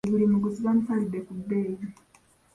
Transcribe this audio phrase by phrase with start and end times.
[0.11, 1.83] Buli muguzi baamusalidde ku bbeeyi.